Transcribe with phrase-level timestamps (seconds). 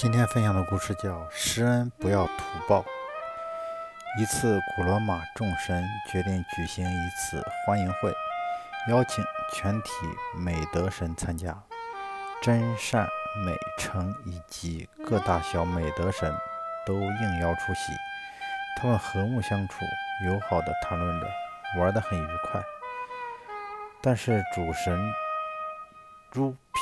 [0.00, 2.32] 今天分享的故事叫《施恩不要图
[2.68, 2.82] 报》。
[4.16, 8.14] 一次，古罗马众神决定举行一次欢迎会，
[8.88, 9.90] 邀请全体
[10.36, 11.52] 美德神参加。
[12.40, 13.08] 真善
[13.44, 16.32] 美诚以及各大小美德神
[16.86, 17.92] 都应邀出席。
[18.80, 19.84] 他们和睦相处，
[20.24, 21.26] 友好地谈论着，
[21.80, 22.62] 玩得很愉快。
[24.00, 24.96] 但是主神
[26.30, 26.78] 朱庇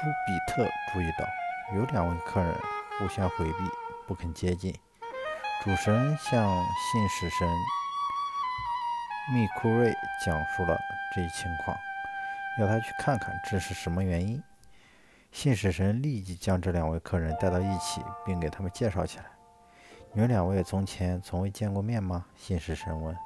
[0.00, 1.26] 朱比特注意到。
[1.72, 2.52] 有两位客人
[2.98, 3.64] 互相回避，
[4.04, 4.74] 不肯接近。
[5.62, 7.48] 主神向信使神
[9.32, 9.94] 密库瑞
[10.24, 10.76] 讲述了
[11.14, 11.76] 这一情况，
[12.58, 14.42] 要他去看看这是什么原因。
[15.30, 19.26] 信使神立即将这两位客人带到一起，并给他们介绍起来。
[20.12, 22.26] 你们两位从前从未见过面吗？
[22.34, 23.16] 信使神问。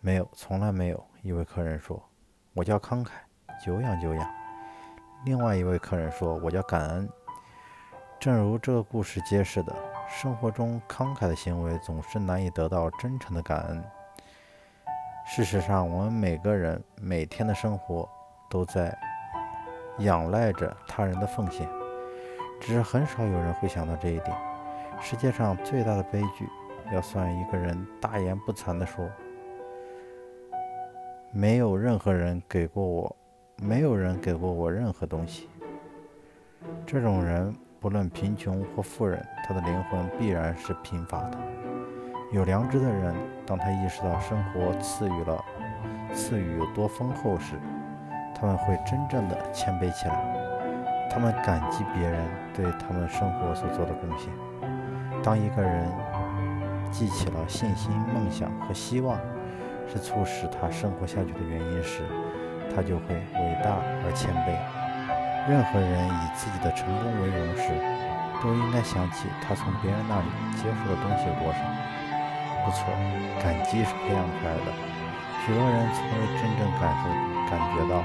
[0.00, 1.06] 没有，从来没有。
[1.20, 2.02] 一位客人说
[2.54, 3.10] ：“我叫慷慨，
[3.62, 4.34] 久仰久仰。”
[5.26, 7.06] 另外一位客人说：“我叫感恩。”
[8.20, 9.74] 正如这个故事揭示的，
[10.06, 13.82] 生活中慷慨的行为总是难以得到真诚的感恩。
[15.24, 18.06] 事实上，我们每个人每天的生活
[18.50, 18.94] 都在
[20.00, 21.66] 仰赖着他人的奉献，
[22.60, 24.36] 只是很少有人会想到这一点。
[25.00, 26.46] 世界上最大的悲剧，
[26.92, 29.08] 要算一个人大言不惭地说
[31.32, 33.16] ：“没有任何人给过我，
[33.56, 35.48] 没有人给过我任何东西。”
[36.86, 37.56] 这种人。
[37.80, 41.38] 不论贫穷或富人，他的灵魂必然是贫乏的。
[42.30, 43.14] 有良知的人，
[43.46, 45.42] 当他意识到生活赐予了
[46.12, 47.54] 赐予有多丰厚时，
[48.34, 51.08] 他们会真正的谦卑起来。
[51.08, 54.28] 他们感激别人对他们生活所做的贡献。
[55.22, 55.90] 当一个人
[56.90, 59.18] 记起了信心、梦想和希望
[59.88, 62.02] 是促使他生活下去的原因时，
[62.76, 64.79] 他就会伟大而谦卑。
[65.48, 67.70] 任何人以自己的成功为荣时，
[68.42, 70.26] 都应该想起他从别人那里
[70.56, 71.58] 接受的东西有多少。
[72.64, 72.92] 不错，
[73.42, 74.72] 感激是培养出来的。
[75.44, 77.08] 许多人从未真正感受、
[77.48, 78.04] 感觉到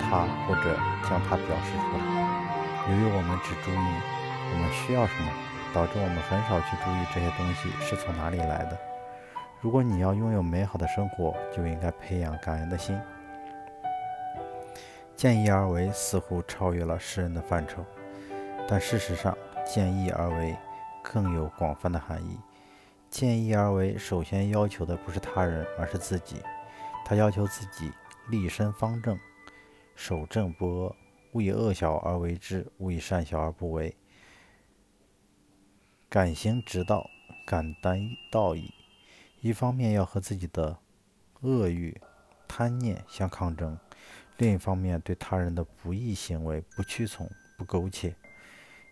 [0.00, 2.02] 它，或者将它表示出来。
[2.88, 5.30] 由于我们只注意我们需要什么，
[5.74, 8.78] 导致我们很少去注意这些东西是从哪里来的。
[9.60, 12.98] 如果你要拥有美好的生活，就应该培养感恩的心。
[15.18, 17.84] 见义而为似乎超越了诗人的范畴，
[18.68, 19.36] 但事实上，
[19.66, 20.56] 见义而为
[21.02, 22.38] 更有广泛的含义。
[23.10, 26.36] 见义而为首先要求的不是他人，而是自己。
[27.04, 27.90] 他要求自己
[28.28, 29.18] 立身方正，
[29.96, 30.96] 守正不阿，
[31.32, 33.96] 勿以恶小而为之，勿以善小而不为。
[36.08, 37.10] 敢行直道，
[37.44, 38.72] 敢担道义。
[39.40, 40.78] 一方面要和自己的
[41.40, 42.00] 恶欲、
[42.46, 43.76] 贪念相抗争。
[44.38, 48.14] 另一方面，对他人的不义行为不屈从、不苟且，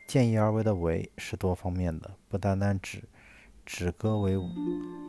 [0.05, 3.05] 见义而为的为是多方面的，不单单指
[3.65, 4.51] 止戈为武，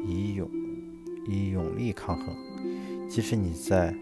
[0.06, 0.48] 以勇
[1.28, 2.38] 以勇力抗衡。
[3.10, 3.96] 即使你在，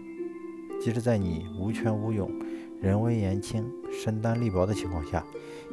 [0.78, 2.30] 即使在你无权无勇、
[2.82, 5.24] 人微言轻、身单力薄的情况下，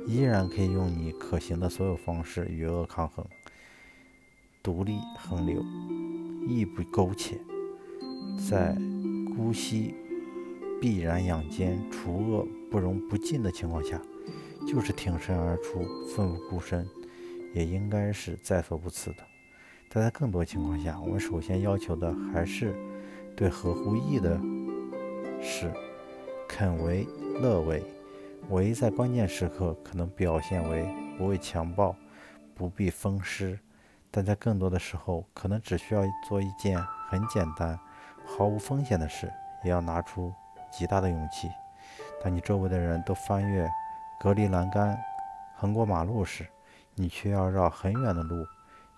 [0.08, 3.26] 依然可以用你可行的所有方式与恶抗衡，
[4.62, 5.62] 独立横流，
[6.48, 7.38] 亦不苟且，
[8.50, 8.74] 在
[9.36, 9.94] 姑息。
[10.84, 13.98] 必然养奸除恶不容不进的情况下，
[14.68, 15.82] 就是挺身而出
[16.14, 16.86] 奋不顾身，
[17.54, 19.24] 也应该是在所不辞的。
[19.88, 22.76] 但在更多情况下，我们首先要求的还是
[23.34, 24.38] 对合乎义的
[25.42, 25.72] 事
[26.50, 27.08] 肯为
[27.40, 27.82] 乐为。
[28.50, 30.86] 为在关键时刻可能表现为
[31.18, 31.96] 不畏强暴、
[32.54, 33.58] 不避风湿，
[34.12, 36.78] 但在更多的时候，可能只需要做一件
[37.08, 37.80] 很简单、
[38.26, 39.32] 毫无风险的事，
[39.64, 40.34] 也要拿出。
[40.74, 41.52] 极大的勇气。
[42.24, 43.70] 当你周围的人都翻越
[44.20, 44.98] 隔离栏杆、
[45.56, 46.48] 横过马路时，
[46.96, 48.46] 你却要绕很远的路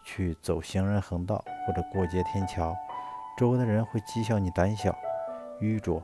[0.04, 2.76] 去走行人横道或者过街天桥，
[3.38, 4.96] 周围的人会讥笑你胆小、
[5.60, 6.02] 愚拙。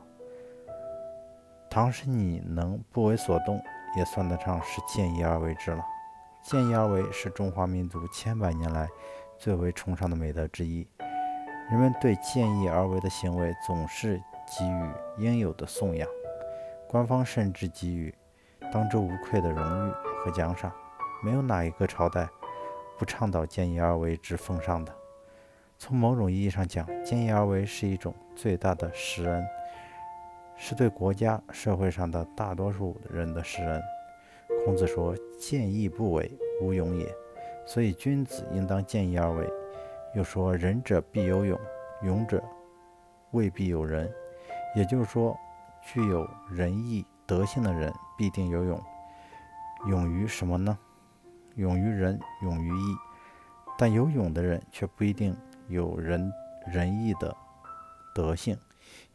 [1.70, 3.62] 倘使你能不为所动，
[3.96, 5.82] 也算得上是见义而为之了。
[6.42, 8.88] 见义而为是中华民族千百年来
[9.38, 10.86] 最为崇尚的美德之一。
[11.70, 14.20] 人们对见义而为的行为总是。
[14.58, 16.08] 给予应有的颂扬，
[16.88, 18.14] 官方甚至给予
[18.72, 19.92] 当之无愧的荣誉
[20.24, 20.72] 和奖赏。
[21.24, 22.28] 没有哪一个朝代
[22.98, 24.92] 不倡导见义而为之奉上的。
[25.78, 29.44] 从某种意义上讲，见义而为是一种最大的施恩，
[30.56, 33.82] 是对国家社会上的大多数人的施恩。
[34.64, 37.06] 孔子说：“见义不为，无勇也。”
[37.66, 39.48] 所以君子应当见义而为。
[40.14, 41.58] 又说：“仁者必有勇，
[42.02, 42.42] 勇者
[43.30, 44.12] 未必有仁。”
[44.74, 45.38] 也就是说，
[45.82, 48.82] 具有仁义德性的人必定有勇，
[49.86, 50.78] 勇于什么呢？
[51.56, 52.96] 勇于仁，勇于义。
[53.78, 55.36] 但有勇的人却不一定
[55.66, 56.30] 有仁
[56.66, 57.34] 仁义的
[58.14, 58.56] 德性，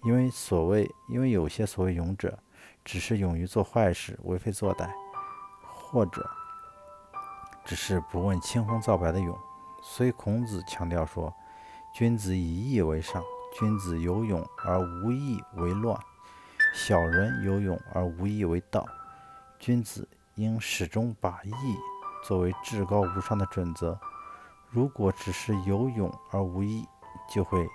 [0.03, 2.37] 因为所谓，因为有些所谓勇者，
[2.83, 4.89] 只是勇于做坏事、为非作歹，
[5.63, 6.27] 或者
[7.63, 9.37] 只是不问青红皂白的勇。
[9.81, 11.33] 所以孔子强调说
[11.93, 13.23] ：“君子以义为上。
[13.53, 15.99] 君子有勇而无义为乱，
[16.73, 18.85] 小人有勇而无义为道。
[19.57, 21.51] 君子应始终把义
[22.23, 23.99] 作为至高无上的准则。
[24.69, 26.85] 如果只是有勇而无义，
[27.27, 27.67] 就会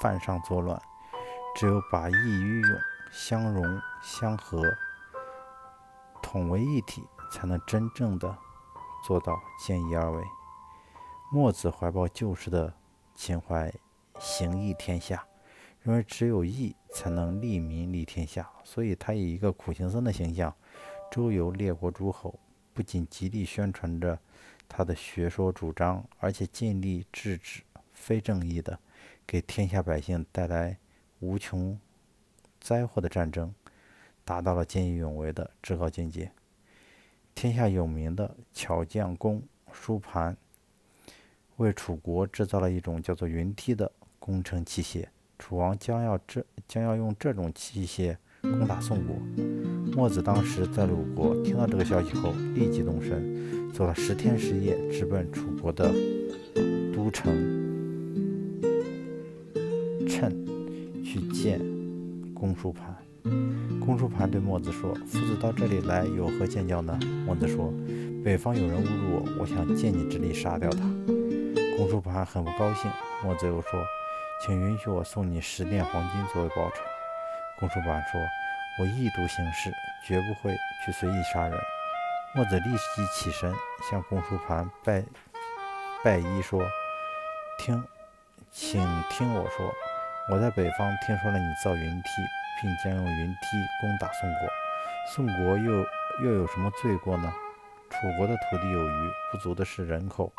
[0.00, 0.80] 犯上作乱。
[1.56, 2.78] 只有把义与勇
[3.10, 4.62] 相融相合，
[6.22, 7.02] 统为一体，
[7.32, 8.38] 才能真正的
[9.02, 10.22] 做到见义而为。”
[11.32, 12.72] 墨子怀抱旧时的
[13.14, 13.74] 情怀，
[14.18, 15.26] 行义天下，
[15.82, 20.54] 认为只有义才能利民利天下，所以他以一个苦行僧的形象，
[21.10, 22.38] 周游列国诸侯，
[22.74, 24.18] 不仅极力宣传着
[24.68, 27.62] 他的学说主张，而且尽力制止
[27.92, 28.78] 非正义的、
[29.26, 30.76] 给天下百姓带来
[31.20, 31.78] 无穷
[32.60, 33.54] 灾祸的战争，
[34.24, 36.32] 达到了见义勇为的至高境界。
[37.34, 39.42] 天下有名的巧匠工
[39.72, 40.36] 书盘。
[41.56, 45.04] 为楚国制造了一种叫做云梯的工程器械，
[45.38, 49.16] 楚王将要这将要用这种器械攻打宋国。
[49.96, 55.92] 墨子当时在鲁国，听到这个消息后，立即动身，走了十天十夜，直奔楚国的
[56.94, 57.32] 都城
[60.08, 60.32] 趁
[61.04, 61.60] 去见
[62.34, 62.94] 公叔盘。
[63.80, 67.72] 公叔盘对墨子说：“夫子到这里来有何见教呢？”墨子说
[68.24, 70.78] ：“北方有人侮辱我，我想借你之力杀掉他。”
[71.76, 72.90] 公叔盘很不高兴，
[73.24, 73.70] 墨子又说
[74.40, 76.76] ：“请允许我送你十锭黄金作为报酬。”
[77.58, 78.20] 公叔盘说
[78.78, 79.70] ：“我一独行事，
[80.06, 81.58] 绝不会去随意杀人。”
[82.34, 83.52] 墨子立即起身
[83.90, 85.02] 向公叔盘拜
[86.04, 86.62] 拜揖说
[87.58, 87.82] ：“听，
[88.52, 88.80] 请
[89.10, 89.74] 听我说，
[90.30, 92.08] 我在北方听说了你造云梯，
[92.60, 93.46] 并将用云梯
[93.80, 94.48] 攻打宋国。
[95.14, 95.86] 宋国又
[96.22, 97.32] 又有什么罪过呢？
[97.90, 100.32] 楚国的土地有余，不足的是人口。”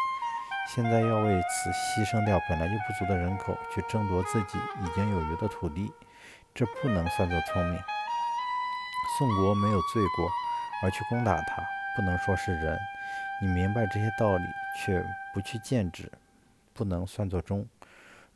[0.76, 5.92] 现在要为此牺牲掉本来就不足的人口，去争夺自己已经有余的土地，
[6.54, 7.80] 这不能算作聪明。
[9.18, 10.30] 宋国没有罪过，
[10.84, 11.64] 而去攻打他，
[11.96, 12.78] 不能说是仁。
[13.42, 14.44] 你明白这些道理，
[14.78, 16.12] 却不去谏止，
[16.72, 17.66] 不能算作忠。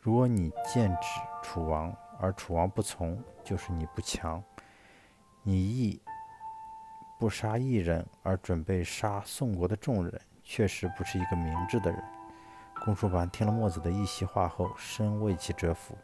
[0.02, 4.44] 如果你谏止楚王，而楚王不从，就是你不强。
[5.44, 6.02] 你义
[7.20, 12.04] 不杀一人，而准备杀宋国的众人，确实不是一个明智的人。
[12.84, 15.96] 公叔盘听了墨子的一席话后，深为其折服。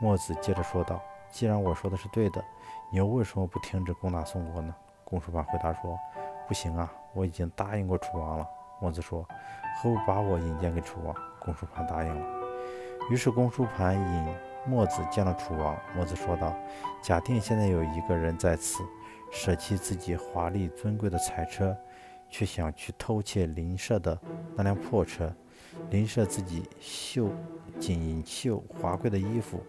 [0.00, 2.42] 墨子接着说道：“既然我说的是对的，
[2.90, 4.74] 你又为什么不停止攻打宋国呢？”
[5.04, 5.98] 公叔盘回答说
[6.48, 8.48] ：“不行啊，我已经答应过楚王了。”
[8.80, 9.22] 墨子说
[9.82, 12.26] ：“何不把我引荐给楚王？”公叔盘答应了。
[13.10, 14.34] 于是公叔盘引
[14.66, 15.76] 墨子见了楚王。
[15.94, 16.56] 墨子说道
[17.02, 18.82] ：“假定现在有一个人在此，
[19.30, 21.76] 舍弃自己华丽尊贵的彩车，
[22.30, 24.18] 却想去偷窃邻舍的
[24.56, 25.30] 那辆破车。”
[25.90, 27.30] 邻舍自己绣
[27.78, 29.62] 锦绣华贵的衣服，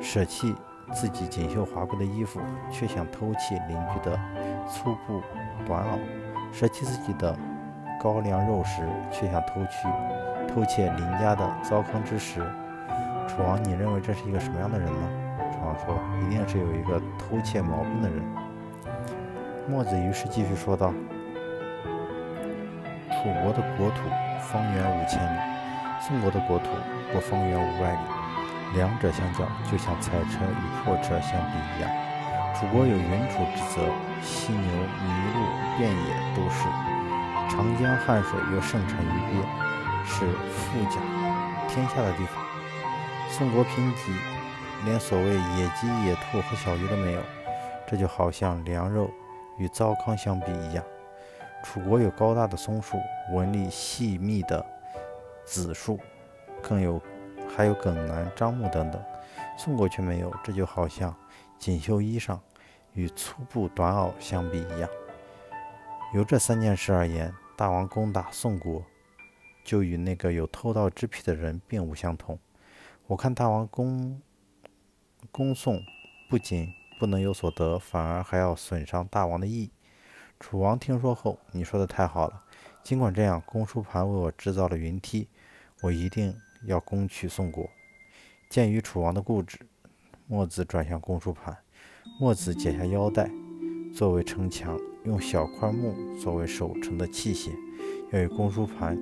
[0.00, 0.54] 舍弃
[0.92, 2.40] 自己锦绣华贵的衣服，
[2.70, 4.18] 却想偷窃邻居的
[4.68, 5.20] 粗布
[5.66, 5.98] 短袄；
[6.52, 7.36] 舍弃自己的
[8.00, 9.88] 高粱肉食，却想偷去
[10.52, 12.40] 偷窃邻家的糟糠之食。
[13.28, 15.10] 楚王，你认为这是一个什么样的人呢？
[15.52, 18.22] 楚王说：“一定是有一个偷窃毛病的人。”
[19.68, 20.92] 墨子于是继续说道
[23.08, 24.02] ：“楚国的国土。”
[24.42, 25.38] 方圆五千里，
[26.00, 26.66] 宋国的国土
[27.12, 27.98] 不方圆五百里，
[28.74, 31.90] 两者相较，就像彩车与破车相比一样。
[32.54, 33.88] 楚国有云楚之泽，
[34.20, 36.68] 犀牛、麋鹿遍野都是；
[37.48, 39.42] 长江汉水又盛产于鳖，
[40.04, 41.00] 是富甲
[41.68, 42.42] 天下的地方。
[43.30, 44.12] 宋国贫瘠，
[44.84, 47.20] 连所谓野鸡、野兔和小鱼都没有，
[47.86, 49.10] 这就好像粮肉
[49.56, 50.84] 与糟糠相比一样。
[51.62, 52.98] 楚国有高大的松树，
[53.32, 54.64] 纹理细密的
[55.44, 55.98] 紫树，
[56.60, 57.00] 更有
[57.48, 59.02] 还有耿楠、樟木等等。
[59.56, 61.14] 宋国却没有，这就好像
[61.58, 62.38] 锦绣衣裳
[62.94, 64.88] 与粗布短袄相比一样。
[66.14, 68.84] 由这三件事而言，大王攻打宋国，
[69.64, 72.38] 就与那个有偷盗之癖的人并无相同。
[73.06, 74.20] 我看大王攻
[75.30, 75.80] 攻宋，
[76.28, 79.70] 不仅不能有所得，反而还要损伤大王的义。
[80.42, 82.42] 楚王听说后，你说的太好了。
[82.82, 85.28] 尽管这样，公输盘为我制造了云梯，
[85.82, 87.70] 我一定要攻取宋国。
[88.50, 89.56] 鉴于楚王的固执，
[90.26, 91.56] 墨子转向公输盘。
[92.18, 93.30] 墨子解下腰带，
[93.94, 97.52] 作为城墙，用小块木作为守城的器械，
[98.10, 98.98] 要与公输盘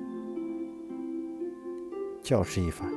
[2.21, 2.87] 较试一番。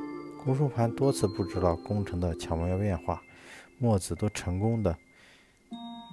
[0.43, 3.23] 公输盘多次不知道工程的巧妙变化，
[3.79, 4.95] 墨子都成功的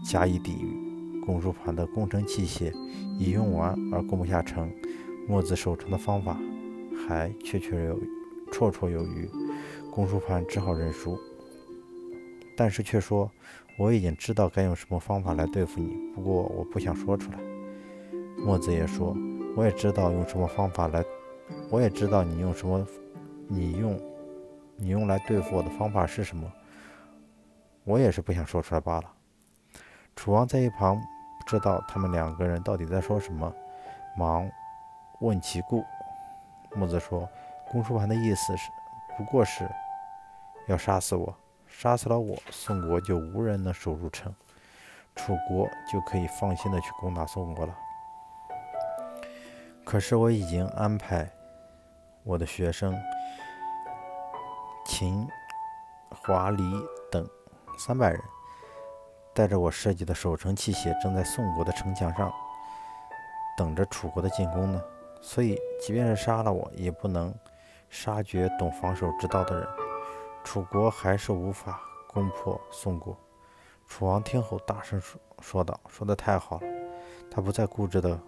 [0.03, 0.92] 加以抵御。
[1.25, 2.73] 公输盘的工程器械
[3.19, 4.71] 已用完而攻不下城，
[5.29, 6.37] 墨子守城的方法
[7.07, 7.99] 还确确有
[8.50, 9.29] 绰绰有余。
[9.91, 11.19] 公输盘只好认输，
[12.57, 13.31] 但是却说
[13.79, 17.38] ：“我已经知道该用什么方法来对付你，不过我不想说出来。”
[18.45, 19.17] 墨子也说
[19.57, 21.05] ：“我也知道用什么方法来，
[21.71, 22.87] 我也知道你用什么，
[23.49, 23.99] 你用。”
[24.79, 26.50] 你用来对付我的方法是什么？
[27.85, 29.05] 我也是不想说出来罢了。
[30.16, 31.00] 楚王在一旁
[31.38, 33.52] 不知道他们两个人到底在说什么，
[34.16, 34.50] 忙
[35.21, 35.85] 问其故。
[36.75, 37.28] 木子说
[37.71, 38.71] ：“公输盘的意思是，
[39.16, 39.69] 不过是
[40.69, 41.35] 要杀死我，
[41.66, 44.35] 杀死了我，宋国就无人能守住城，
[45.16, 47.76] 楚国就可以放心的去攻打宋国了。
[49.85, 51.31] 可是我已经安排
[52.23, 52.97] 我的学生。”
[54.85, 55.28] 秦、
[56.11, 56.62] 华、黎
[57.11, 57.26] 等
[57.78, 58.21] 三百人
[59.35, 62.33] 带着我设计的守城器械，正在宋国的城墙上
[63.57, 64.83] 等着楚国的进攻呢。
[65.21, 67.33] 所以，即便是杀了我，也不能
[67.89, 69.69] 杀绝懂防守之道的人。
[70.43, 73.17] 楚国还是无法攻破宋国。
[73.87, 76.67] 楚王听后，大声说说道：“说的太好了！”
[77.31, 78.21] 他不再固执地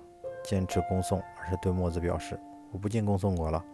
[0.44, 2.38] 坚持攻宋，而是对墨子表示
[2.70, 3.64] ：“我不进攻宋国了。”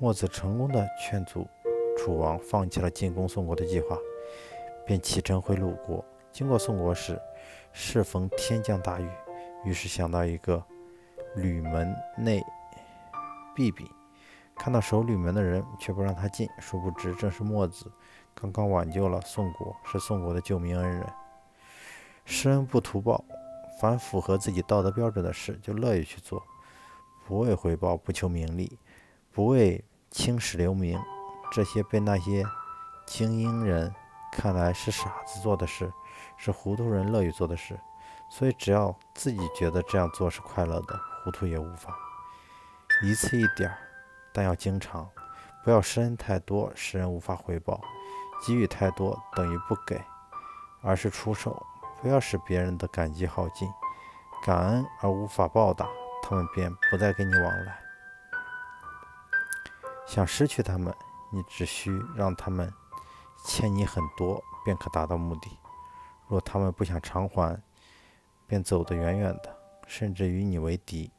[0.00, 1.46] 墨子成功地劝阻。
[1.96, 3.96] 楚王放弃了进攻宋国的计划，
[4.86, 6.04] 便启程回鲁国。
[6.34, 7.16] 经过宋国时，
[7.72, 9.08] 适逢天降大雨，
[9.64, 10.60] 于是想到一个
[11.36, 12.44] 吕门内
[13.54, 13.88] 避避。
[14.56, 17.88] 看到守吕门的人，却不让他进，殊不知正是墨子，
[18.34, 21.06] 刚刚挽救了宋国，是宋国的救命恩人。
[22.24, 23.24] 施恩不图报，
[23.80, 26.42] 凡符合自己道德标准的事，就乐意去做，
[27.28, 28.76] 不为回报，不求名利，
[29.30, 31.00] 不为青史留名。
[31.52, 32.44] 这些被那些
[33.06, 33.94] 精英人
[34.32, 35.92] 看来是傻子做的事，
[36.36, 37.78] 是糊涂人乐于做的事。
[38.28, 41.94] 所以，只要自己觉得这样做是快乐的，糊涂也无妨。
[43.02, 43.78] 一次一点儿，
[44.32, 45.08] 但要经常。
[45.62, 47.80] 不要施恩太多，使人无法回报；
[48.46, 50.02] 给予太多，等于不给，
[50.82, 51.64] 而是出手。
[52.02, 53.68] 不要使别人的感激耗尽，
[54.44, 55.86] 感恩而无法报答，
[56.22, 57.78] 他们便不再跟你往来。
[60.06, 60.94] 想失去他们。
[61.30, 62.72] 你只需让他们
[63.44, 65.58] 欠你很多，便可达到目的。
[66.28, 67.60] 若他们不想偿还，
[68.46, 71.10] 便走得远远的，甚至与你为敌。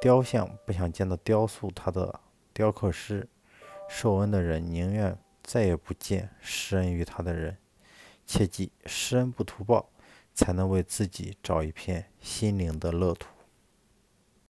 [0.00, 2.20] 雕像不想见到雕塑他的
[2.52, 3.28] 雕刻师，
[3.88, 7.56] 受恩的人宁愿再也不见施恩于他的人。
[8.26, 9.90] 切记，施恩不图报，
[10.34, 13.28] 才能为自己找一片心灵的乐土。